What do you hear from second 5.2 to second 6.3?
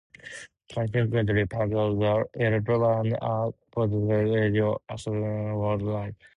allocations worldwide.